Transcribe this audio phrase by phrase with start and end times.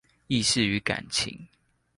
[0.25, 1.47] 意識與感情